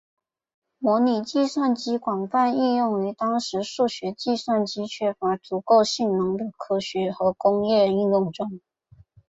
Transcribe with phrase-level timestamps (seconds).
[0.79, 8.59] 模拟计算机广泛用于当时数字计算机缺乏足够性能的科学和工业应用中。